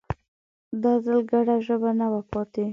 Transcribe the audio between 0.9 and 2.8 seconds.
ځل ګډه ژبه نه وه پاتې